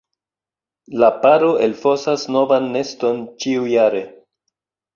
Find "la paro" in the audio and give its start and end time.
1.03-1.49